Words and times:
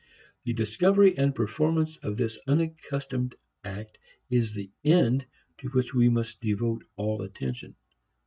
The 0.45 0.53
discovery 0.53 1.15
and 1.15 1.35
performance 1.35 1.97
of 1.97 2.17
this 2.17 2.39
unaccustomed 2.47 3.35
act 3.63 3.99
is 4.31 4.55
the 4.55 4.71
"end" 4.83 5.27
to 5.59 5.67
which 5.69 5.93
we 5.93 6.09
must 6.09 6.41
devote 6.41 6.83
all 6.95 7.21
attention. 7.21 7.75